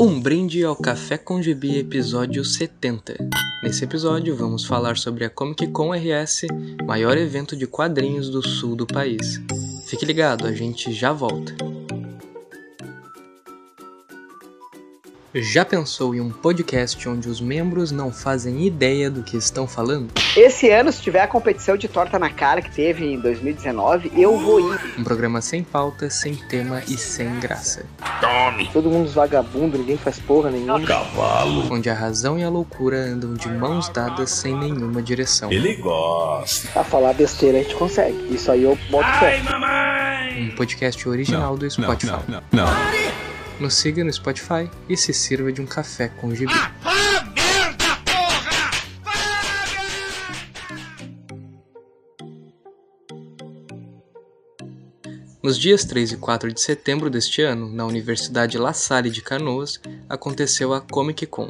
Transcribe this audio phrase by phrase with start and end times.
[0.00, 3.16] Um brinde ao Café com Gibi episódio 70.
[3.62, 6.46] Nesse episódio vamos falar sobre a Comic Con RS,
[6.86, 9.38] maior evento de quadrinhos do sul do país.
[9.84, 11.54] Fique ligado, a gente já volta.
[15.32, 20.08] Já pensou em um podcast onde os membros não fazem ideia do que estão falando?
[20.36, 24.36] Esse ano, se tiver a competição de torta na cara que teve em 2019, eu
[24.36, 24.80] vou ir.
[24.98, 27.86] Um programa sem pauta, sem tema e sem graça.
[28.20, 28.68] Tome!
[28.72, 30.80] Todo mundo vagabundo, ninguém faz porra nenhuma.
[30.80, 31.72] Cavalo!
[31.72, 35.52] Onde a razão e a loucura andam de mãos dadas sem nenhuma direção.
[35.52, 36.80] Ele gosta!
[36.80, 38.34] A falar besteira a gente consegue.
[38.34, 39.40] Isso aí eu boto fé.
[40.40, 42.06] Um podcast original do Spotify.
[42.26, 43.09] Não, não, não.
[43.60, 46.54] Nos siga no Spotify e se sirva de um café com gibi.
[55.50, 59.80] Nos dias 3 e 4 de setembro deste ano, na Universidade La Salle de Canoas,
[60.08, 61.48] aconteceu a Comic Con,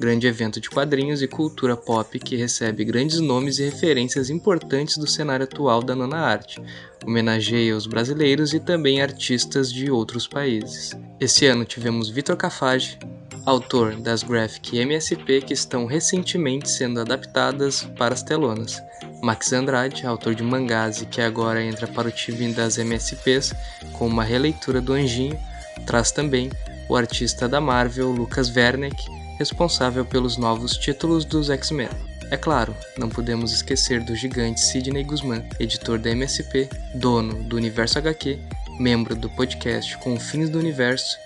[0.00, 5.06] grande evento de quadrinhos e cultura pop que recebe grandes nomes e referências importantes do
[5.06, 6.62] cenário atual da nona arte,
[7.04, 10.92] homenageia os brasileiros e também artistas de outros países.
[11.20, 12.98] Esse ano tivemos Vitor Cafage,
[13.44, 18.80] autor das graphic MSP que estão recentemente sendo adaptadas para as telonas.
[19.22, 23.54] Max Andrade, autor de mangás e que agora entra para o time das MSPs
[23.92, 25.38] com uma releitura do Anjinho,
[25.86, 26.50] traz também
[26.88, 29.00] o artista da Marvel Lucas Werneck,
[29.38, 31.88] responsável pelos novos títulos dos X-Men.
[32.32, 37.98] É claro, não podemos esquecer do gigante Sidney Guzman, editor da MSP, dono do Universo
[37.98, 38.40] HQ,
[38.80, 41.16] membro do podcast Confins do Universo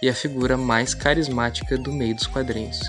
[0.00, 2.80] e a figura mais carismática do meio dos quadrinhos.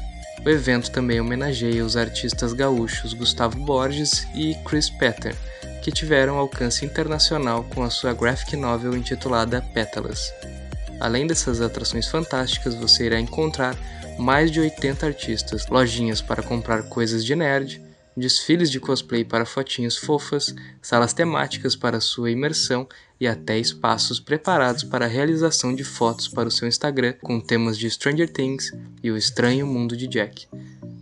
[0.45, 5.35] O evento também homenageia os artistas gaúchos Gustavo Borges e Chris Petter,
[5.81, 10.33] que tiveram alcance internacional com a sua graphic novel intitulada Pétalas.
[11.00, 13.75] Além dessas atrações fantásticas, você irá encontrar
[14.17, 17.82] mais de 80 artistas, lojinhas para comprar coisas de nerd,
[18.16, 22.88] desfiles de cosplay para fotinhos fofas, salas temáticas para sua imersão
[23.19, 27.78] e até espaços preparados para a realização de fotos para o seu Instagram com temas
[27.78, 28.72] de Stranger Things
[29.02, 30.47] e o estranho mundo de Jack.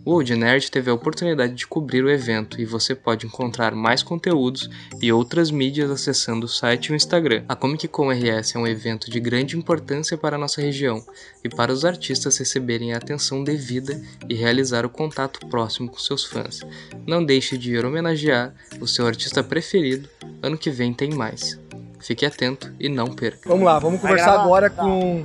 [0.04, 4.02] O Old Nerd teve a oportunidade de cobrir o evento e você pode encontrar mais
[4.02, 4.68] conteúdos
[5.00, 7.44] e outras mídias acessando o site e o Instagram.
[7.48, 11.00] A Comic Con RS é um evento de grande importância para a nossa região
[11.44, 16.24] e para os artistas receberem a atenção devida e realizar o contato próximo com seus
[16.24, 16.62] fãs.
[17.06, 20.08] Não deixe de ir homenagear o seu artista preferido,
[20.42, 21.60] ano que vem tem mais.
[22.00, 23.48] Fique atento e não perca.
[23.48, 25.24] Vamos lá, vamos conversar agora com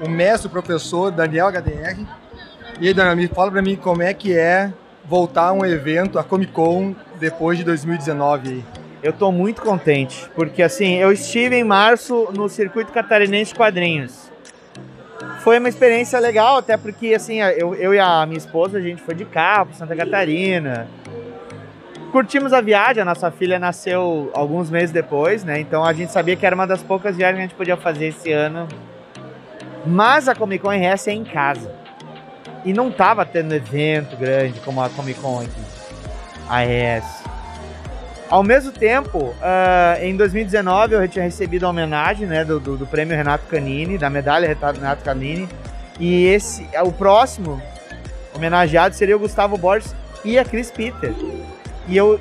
[0.00, 2.25] o mestre, o professor Daniel HDR.
[2.78, 4.70] E aí, Daniel, me fala pra mim como é que é
[5.02, 8.64] voltar a um evento, a Comic Con, depois de 2019 aí.
[9.02, 14.30] Eu tô muito contente, porque assim, eu estive em março no Circuito Catarinense de Quadrinhos.
[15.40, 19.00] Foi uma experiência legal, até porque assim, eu, eu e a minha esposa, a gente
[19.00, 20.86] foi de carro para Santa Catarina.
[22.12, 25.60] Curtimos a viagem, a nossa filha nasceu alguns meses depois, né?
[25.60, 28.08] Então a gente sabia que era uma das poucas viagens que a gente podia fazer
[28.08, 28.68] esse ano.
[29.86, 31.85] Mas a Comic Con RS é em casa.
[32.66, 35.62] E não tava tendo evento grande como a Comic Con aqui,
[36.48, 37.24] a RS.
[38.28, 42.84] Ao mesmo tempo, uh, em 2019 eu tinha recebido a homenagem né, do, do, do,
[42.84, 45.48] prêmio Renato Canini, da medalha Renato Canini.
[46.00, 47.62] E esse, o próximo
[48.34, 49.94] homenageado seria o Gustavo Borges
[50.24, 51.14] e a Chris Peter.
[51.86, 52.20] E eu,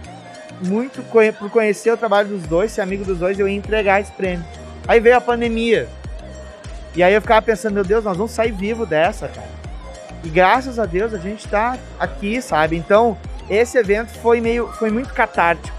[0.62, 1.02] muito
[1.40, 4.46] por conhecer o trabalho dos dois, ser amigo dos dois, eu ia entregar esse prêmio.
[4.88, 5.90] Aí veio a pandemia.
[6.96, 9.55] E aí eu ficava pensando, meu Deus, nós vamos sair vivo dessa, cara.
[10.26, 12.76] E graças a Deus a gente tá aqui, sabe?
[12.76, 13.16] Então,
[13.48, 15.78] esse evento foi meio foi muito catártico.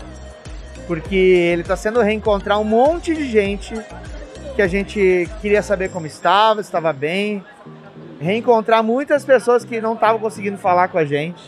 [0.86, 3.74] Porque ele tá sendo reencontrar um monte de gente
[4.54, 7.44] que a gente queria saber como estava, estava bem,
[8.20, 11.42] reencontrar muitas pessoas que não estavam conseguindo falar com a gente.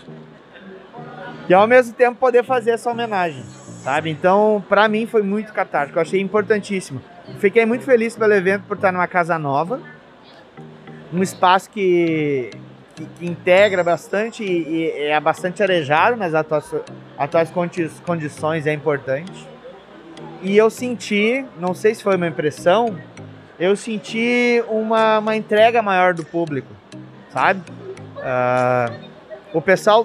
[1.49, 3.45] E ao mesmo tempo poder fazer essa homenagem,
[3.83, 4.11] sabe?
[4.11, 7.01] Então, para mim foi muito catártico, eu achei importantíssimo.
[7.39, 9.81] Fiquei muito feliz pelo evento por estar numa casa nova,
[11.13, 12.51] um espaço que
[12.99, 16.75] que, que integra bastante e, e, é bastante arejado nas atuais,
[17.17, 19.47] atuais condi condições, é importante.
[20.43, 22.99] E eu senti, não sei se foi uma impressão,
[23.59, 26.69] eu senti uma, uma entrega maior do público,
[27.33, 27.61] sabe?
[28.17, 29.09] Uh,
[29.53, 30.05] o pessoal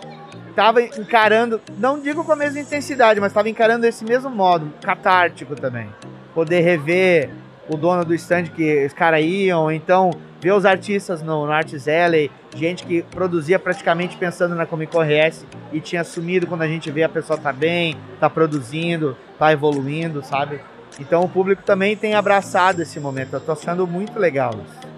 [0.49, 5.55] estava encarando, não digo com a mesma intensidade, mas estava encarando esse mesmo modo, catártico
[5.55, 5.89] também.
[6.33, 7.29] Poder rever
[7.67, 10.11] o dono do stand que os caras iam, então
[10.43, 15.01] ver os artistas no, no Arts Alley, gente que produzia praticamente pensando na Comic Con
[15.01, 19.53] RS e tinha sumido quando a gente vê a pessoa tá bem, tá produzindo, tá
[19.53, 20.59] evoluindo, sabe?
[20.99, 24.93] Então o público também tem abraçado esse momento, eu tô achando muito legal isso.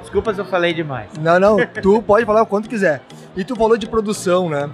[0.00, 1.10] Desculpa se eu falei demais.
[1.20, 3.02] Não, não, tu pode falar o quanto quiser.
[3.36, 4.68] E tu falou de produção, né?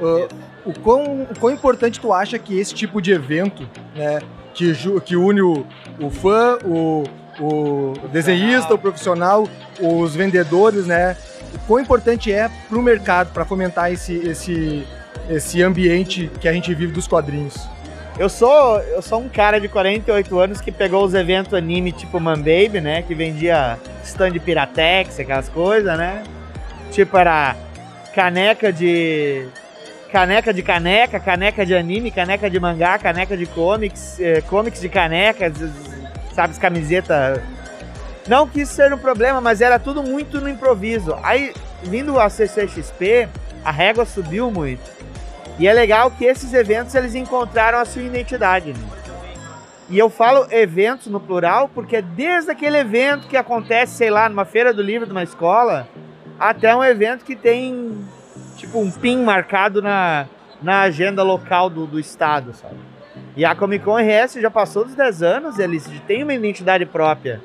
[0.00, 0.28] Uh,
[0.64, 4.20] o, quão, o quão importante tu acha que esse tipo de evento, né,
[4.52, 4.72] que,
[5.04, 5.64] que une o,
[6.00, 7.04] o fã, o,
[7.40, 9.48] o desenhista, o profissional,
[9.80, 11.16] os vendedores, né?
[11.54, 14.86] O quão importante é para o mercado, para fomentar esse, esse,
[15.28, 17.56] esse ambiente que a gente vive dos quadrinhos?
[18.18, 22.18] Eu sou, eu sou um cara de 48 anos que pegou os eventos anime tipo
[22.18, 23.02] Man Baby, né?
[23.02, 26.22] Que vendia stand Piratex, aquelas coisas, né?
[26.90, 27.54] Tipo, era
[28.14, 29.46] caneca de.
[30.10, 34.88] Caneca de caneca, caneca de anime, caneca de mangá, caneca de comics, eh, comics de
[34.88, 35.52] canecas,
[36.36, 37.40] sabe, as camisetas.
[38.28, 41.16] Não que isso seja um problema, mas era tudo muito no improviso.
[41.22, 43.28] Aí, vindo a CCXP,
[43.64, 44.82] a régua subiu muito.
[45.58, 48.74] E é legal que esses eventos eles encontraram a sua identidade.
[48.74, 48.88] Né?
[49.88, 54.44] E eu falo eventos no plural porque desde aquele evento que acontece, sei lá, numa
[54.44, 55.88] feira do livro de uma escola,
[56.38, 58.04] até um evento que tem
[58.56, 60.26] tipo um pin marcado na,
[60.60, 62.76] na agenda local do, do estado, sabe?
[63.36, 67.42] E a Comic Con RS já passou dos 10 anos, eles têm uma identidade própria.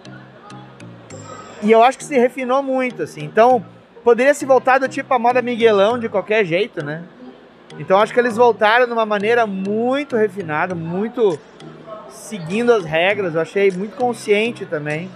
[1.61, 3.25] E eu acho que se refinou muito, assim.
[3.25, 3.63] Então,
[4.01, 7.03] poderia se voltar do tipo a moda Miguelão de qualquer jeito, né?
[7.77, 11.37] Então, acho que eles voltaram de uma maneira muito refinada, muito
[12.09, 13.35] seguindo as regras.
[13.35, 15.09] Eu achei muito consciente também.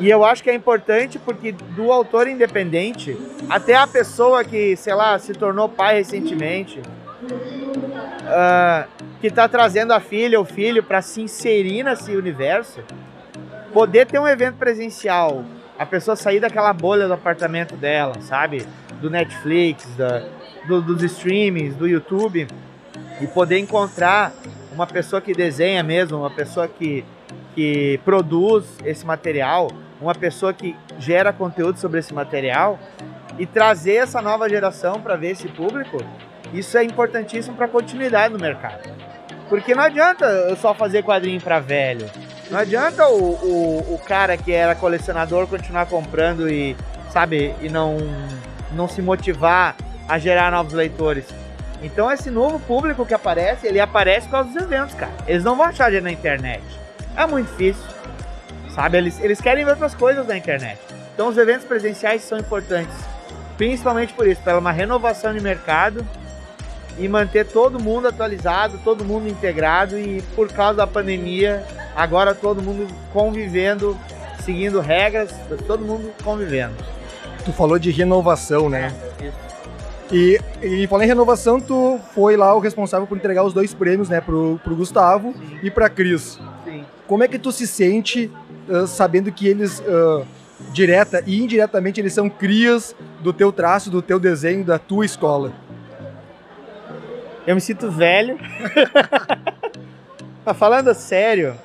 [0.00, 3.14] E eu acho que é importante porque do autor independente
[3.48, 6.80] até a pessoa que, sei lá, se tornou pai recentemente,
[8.30, 8.88] uh,
[9.20, 12.80] que está trazendo a filha ou filho para se inserir nesse universo,
[13.72, 15.44] poder ter um evento presencial,
[15.78, 18.66] a pessoa sair daquela bolha do apartamento dela, sabe?
[19.00, 20.22] Do Netflix, da,
[20.66, 22.46] do, dos streamings, do YouTube,
[23.20, 24.32] e poder encontrar
[24.72, 27.04] uma pessoa que desenha mesmo, uma pessoa que,
[27.54, 32.78] que produz esse material, uma pessoa que gera conteúdo sobre esse material
[33.38, 35.98] e trazer essa nova geração para ver esse público,
[36.52, 38.90] isso é importantíssimo para a continuidade no mercado.
[39.48, 42.08] Porque não adianta eu só fazer quadrinho para velho.
[42.50, 46.76] Não adianta o, o, o, cara que era colecionador continuar comprando e,
[47.12, 47.96] sabe, e não,
[48.72, 49.76] não se motivar
[50.08, 51.26] a gerar novos leitores.
[51.82, 55.12] Então esse novo público que aparece, ele aparece por causa dos eventos, cara.
[55.26, 56.62] Eles não vão achar na internet.
[57.16, 57.84] É muito difícil.
[58.74, 58.98] Sabe?
[58.98, 60.78] Eles, eles querem ver outras coisas na internet.
[61.14, 62.94] Então os eventos presenciais são importantes.
[63.56, 66.06] Principalmente por isso, pela uma renovação de mercado
[67.00, 71.64] e manter todo mundo atualizado, todo mundo integrado e por causa da pandemia,
[71.96, 73.96] agora todo mundo convivendo,
[74.44, 75.34] seguindo regras,
[75.66, 76.74] todo mundo convivendo.
[77.44, 78.94] Tu falou de renovação, né?
[80.12, 84.08] E, e falando em renovação, tu foi lá o responsável por entregar os dois prêmios,
[84.08, 85.58] né, pro, pro Gustavo Sim.
[85.62, 86.38] e pra Cris.
[86.64, 86.84] Sim.
[87.06, 88.30] Como é que tu se sente
[88.68, 90.26] uh, sabendo que eles, uh,
[90.72, 95.52] direta e indiretamente, eles são crias do teu traço, do teu desenho, da tua escola?
[97.50, 98.38] Eu me sinto velho.
[100.46, 101.56] Mas falando sério,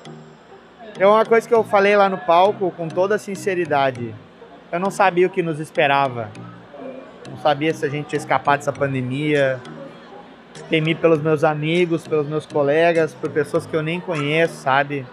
[0.98, 4.12] é uma coisa que eu falei lá no palco com toda sinceridade.
[4.72, 6.28] Eu não sabia o que nos esperava.
[7.30, 9.60] Não sabia se a gente ia escapar dessa pandemia.
[10.68, 15.06] Temi pelos meus amigos, pelos meus colegas, por pessoas que eu nem conheço, sabe?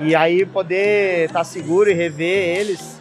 [0.00, 3.00] E aí poder estar tá seguro e rever eles,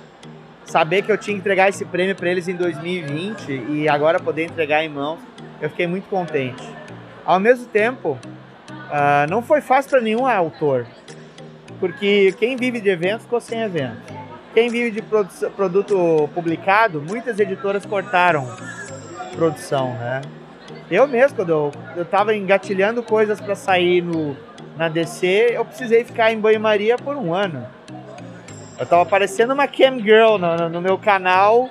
[0.64, 4.46] saber que eu tinha que entregar esse prêmio para eles em 2020 e agora poder
[4.46, 5.20] entregar em mãos,
[5.62, 6.64] eu fiquei muito contente.
[7.26, 8.18] Ao mesmo tempo,
[8.70, 10.86] uh, não foi fácil para nenhum autor,
[11.80, 14.20] porque quem vive de eventos ficou sem evento.
[14.54, 15.02] Quem vive de
[15.56, 18.48] produto publicado, muitas editoras cortaram
[19.36, 20.22] produção, né?
[20.90, 24.36] Eu mesmo, quando eu, eu tava engatilhando coisas para sair no,
[24.76, 27.66] na DC, eu precisei ficar em banho-maria por um ano.
[28.78, 31.70] Eu tava parecendo uma cam girl no, no meu canal,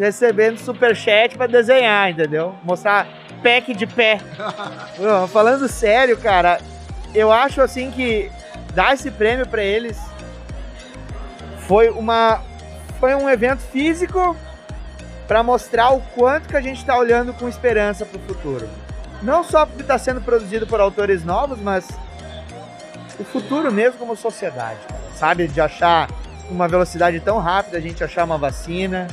[0.00, 2.54] recebendo superchat para desenhar, entendeu?
[2.64, 3.06] Mostrar
[3.42, 4.18] pack de pé.
[5.30, 6.58] Falando sério, cara,
[7.14, 8.30] eu acho assim que
[8.74, 9.98] dar esse prêmio para eles
[11.66, 12.40] foi uma
[12.98, 14.36] foi um evento físico
[15.28, 18.68] para mostrar o quanto que a gente está olhando com esperança para o futuro.
[19.22, 21.86] Não só porque está sendo produzido por autores novos, mas
[23.18, 24.80] o futuro mesmo como sociedade,
[25.14, 25.46] sabe?
[25.46, 26.08] De achar
[26.50, 29.06] uma velocidade tão rápida, a gente achar uma vacina,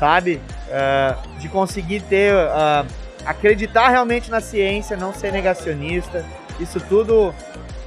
[0.00, 0.40] sabe?
[0.68, 2.86] Uh, de conseguir ter, uh,
[3.26, 6.24] acreditar realmente na ciência, não ser negacionista.
[6.58, 7.34] Isso tudo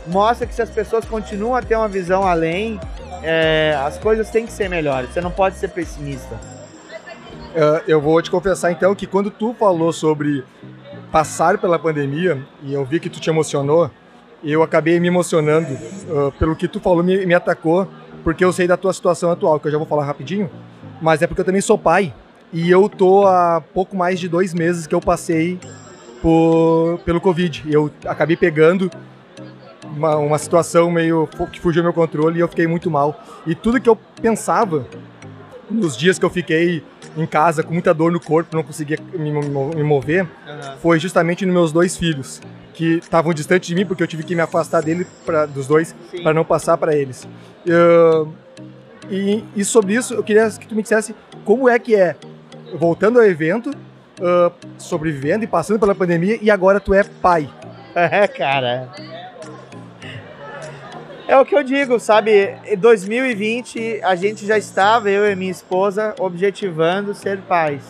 [0.06, 2.80] mostra que se as pessoas continuam a ter uma visão além,
[3.24, 5.10] é, as coisas têm que ser melhores.
[5.10, 6.36] Você não pode ser pessimista.
[6.36, 10.44] Uh, eu vou te confessar então que quando tu falou sobre
[11.12, 13.90] passar pela pandemia e eu vi que tu te emocionou,
[14.44, 17.88] eu acabei me emocionando uh, pelo que tu falou, me, me atacou
[18.24, 20.50] porque eu sei da tua situação atual, que eu já vou falar rapidinho,
[21.04, 22.14] mas é porque eu também sou pai.
[22.52, 25.60] E eu tô há pouco mais de dois meses que eu passei
[26.22, 27.64] por, pelo Covid.
[27.70, 28.90] Eu acabei pegando
[29.84, 33.22] uma, uma situação meio que fugiu do meu controle e eu fiquei muito mal.
[33.46, 34.88] E tudo que eu pensava
[35.70, 36.84] nos dias que eu fiquei
[37.18, 40.78] em casa com muita dor no corpo, não conseguia me, me mover, uhum.
[40.82, 42.42] foi justamente nos meus dois filhos,
[42.74, 45.96] que estavam distantes de mim porque eu tive que me afastar dele pra, dos dois
[46.24, 47.28] para não passar para eles.
[47.66, 48.32] Uh,
[49.10, 52.16] e, e, sobre isso, eu queria que tu me dissesse como é que é,
[52.76, 57.50] voltando ao evento, uh, sobrevivendo e passando pela pandemia, e agora tu é pai.
[57.96, 58.90] É, cara.
[61.28, 62.56] É o que eu digo, sabe?
[62.66, 67.84] Em 2020 a gente já estava, eu e minha esposa, objetivando ser pais.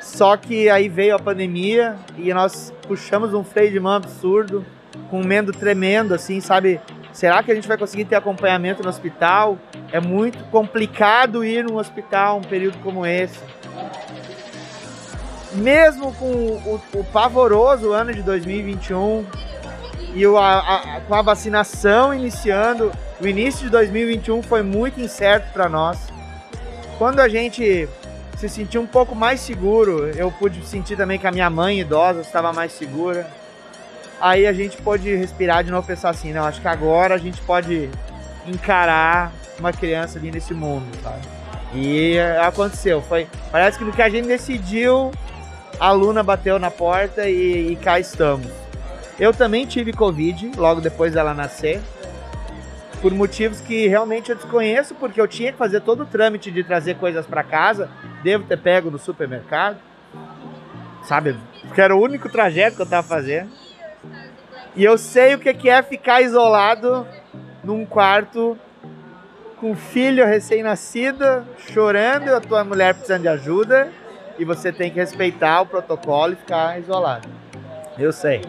[0.00, 4.64] Só que aí veio a pandemia e nós puxamos um freio de mão absurdo,
[5.10, 6.80] com um medo tremendo, assim, sabe?
[7.12, 9.58] Será que a gente vai conseguir ter acompanhamento no hospital?
[9.94, 13.38] É muito complicado ir no hospital um período como esse.
[15.52, 19.24] Mesmo com o, o pavoroso ano de 2021,
[20.12, 20.58] e o, a,
[20.96, 25.96] a, com a vacinação iniciando, o início de 2021 foi muito incerto para nós.
[26.98, 27.88] Quando a gente
[28.36, 32.20] se sentiu um pouco mais seguro, eu pude sentir também que a minha mãe idosa
[32.20, 33.28] estava mais segura.
[34.20, 37.40] Aí a gente pôde respirar de novo, pensar assim, não, acho que agora a gente
[37.42, 37.88] pode
[38.44, 41.22] encarar uma criança ali nesse mundo, sabe?
[41.74, 45.10] E aconteceu, foi, parece que no que a gente decidiu,
[45.80, 48.46] a Luna bateu na porta e, e cá estamos.
[49.18, 51.80] Eu também tive Covid logo depois dela nascer.
[53.00, 56.64] Por motivos que realmente eu desconheço, porque eu tinha que fazer todo o trâmite de
[56.64, 57.90] trazer coisas para casa.
[58.22, 59.78] Devo ter pego no supermercado.
[61.02, 61.36] Sabe?
[61.62, 63.50] Porque era o único trajeto que eu tava fazendo.
[64.74, 67.06] E eu sei o que é ficar isolado
[67.62, 68.58] num quarto
[69.64, 71.24] com filho recém-nascido,
[71.72, 73.88] chorando, e a tua mulher precisando de ajuda,
[74.38, 77.26] e você tem que respeitar o protocolo e ficar isolado.
[77.98, 78.42] Eu sei.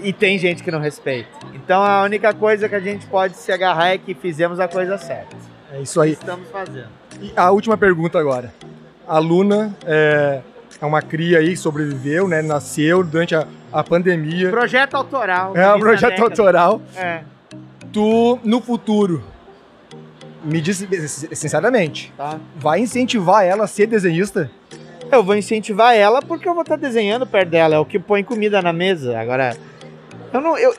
[0.00, 1.28] E tem gente que não respeita.
[1.52, 4.96] Então a única coisa que a gente pode se agarrar é que fizemos a coisa
[4.96, 5.36] certa.
[5.72, 6.12] É isso aí.
[6.12, 6.86] Estamos fazendo.
[7.20, 8.54] E a última pergunta agora.
[9.08, 10.40] A Luna é,
[10.80, 12.42] é uma cria aí, sobreviveu, né?
[12.42, 14.50] Nasceu durante a, a pandemia.
[14.50, 15.56] Projeto autoral.
[15.56, 16.80] É, um projeto autoral.
[16.94, 17.22] É.
[17.92, 19.31] Tu, no futuro,
[20.44, 20.86] me diz
[21.32, 22.38] sinceramente, tá.
[22.56, 24.50] vai incentivar ela a ser desenhista?
[25.10, 27.74] Eu vou incentivar ela porque eu vou estar desenhando perto dela.
[27.74, 29.18] É o que põe comida na mesa.
[29.18, 29.56] Agora,
[30.32, 30.56] eu não.
[30.56, 30.74] Eu,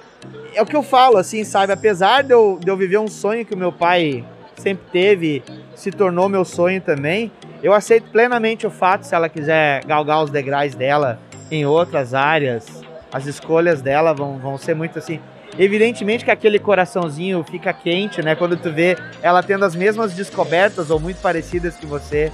[0.55, 1.71] é o que eu falo, assim, sabe?
[1.71, 4.23] Apesar de eu, de eu viver um sonho que o meu pai
[4.55, 5.43] sempre teve,
[5.75, 10.29] se tornou meu sonho também, eu aceito plenamente o fato, se ela quiser galgar os
[10.29, 11.19] degraus dela
[11.51, 12.65] em outras áreas,
[13.11, 15.19] as escolhas dela vão, vão ser muito assim.
[15.57, 18.35] Evidentemente que aquele coraçãozinho fica quente, né?
[18.35, 22.31] Quando tu vê ela tendo as mesmas descobertas ou muito parecidas que você.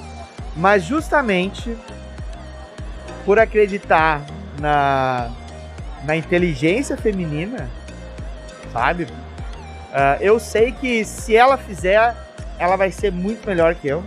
[0.55, 1.75] Mas justamente
[3.25, 4.21] por acreditar
[4.59, 5.29] na,
[6.03, 7.69] na inteligência feminina,
[8.71, 9.03] sabe?
[9.03, 12.15] Uh, eu sei que se ela fizer,
[12.57, 14.03] ela vai ser muito melhor que eu.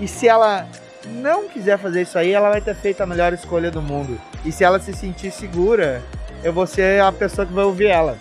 [0.00, 0.66] E se ela
[1.06, 4.20] não quiser fazer isso aí, ela vai ter feito a melhor escolha do mundo.
[4.44, 6.02] E se ela se sentir segura,
[6.44, 8.18] eu vou ser a pessoa que vai ouvir ela.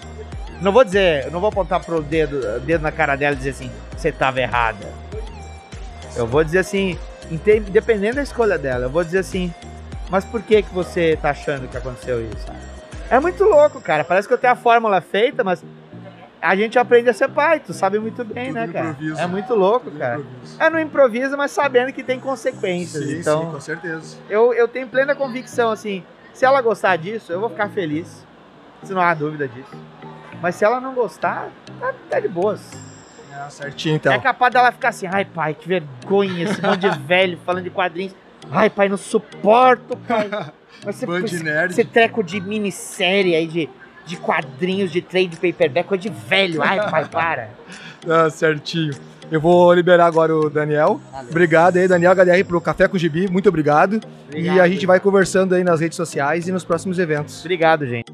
[0.61, 3.69] Não vou dizer, não vou apontar pro dedo, dedo na cara dela e dizer assim,
[3.95, 4.87] você estava errada.
[6.15, 6.97] Eu vou dizer assim,
[7.69, 9.53] dependendo da escolha dela, eu vou dizer assim,
[10.09, 12.45] mas por que, que você tá achando que aconteceu isso?
[13.09, 14.05] É muito louco, cara.
[14.05, 15.61] Parece que eu tenho a fórmula feita, mas
[16.41, 18.89] a gente aprende a ser pai, tu sabe muito bem, Tudo né, cara?
[18.89, 19.19] Improviso.
[19.19, 20.19] É muito louco, Tudo cara.
[20.19, 20.55] Improviso.
[20.61, 23.03] É no improviso, mas sabendo que tem consequências.
[23.03, 24.17] Sim, então, sim, com certeza.
[24.29, 28.25] Eu, eu tenho plena convicção, assim, se ela gostar disso, eu vou ficar feliz.
[28.83, 29.71] Se não há dúvida disso.
[30.41, 31.49] Mas se ela não gostar,
[31.79, 32.71] tá, tá de boas.
[33.31, 34.11] É, certinho, então.
[34.11, 37.69] É capaz dela ficar assim, ai pai, que vergonha, esse monte de velho falando de
[37.69, 38.13] quadrinhos.
[38.51, 40.29] Ai, pai, não suporto, pai.
[40.85, 41.73] Mas você, Nerd.
[41.73, 43.69] Você treco de minissérie aí, de,
[44.05, 46.61] de quadrinhos, de trade paperback, coisa de velho.
[46.61, 47.49] Ai, pai, para.
[48.05, 48.93] Ah, certinho.
[49.33, 51.01] Eu vou liberar agora o Daniel.
[51.11, 51.31] Valeu.
[51.31, 53.27] Obrigado aí, Daniel HDR, pro Café com Gibi.
[53.27, 53.99] Muito obrigado.
[54.27, 57.39] obrigado e a gente vai conversando aí nas redes sociais e nos próximos eventos.
[57.39, 58.12] Obrigado, gente.